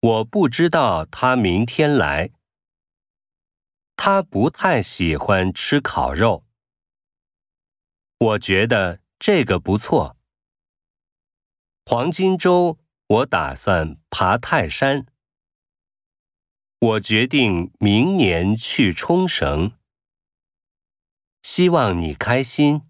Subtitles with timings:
[0.00, 2.30] 我不知道他明天来。
[3.96, 6.46] 他不太喜欢吃烤肉。
[8.16, 10.16] 我觉得这个不错。
[11.84, 15.04] 黄金周我打算爬泰山。
[16.78, 19.72] 我决定明年去冲绳。
[21.42, 22.89] 希望你开心。